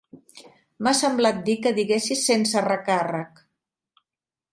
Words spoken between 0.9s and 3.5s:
semblat sentir que diguessis sense recàrrec.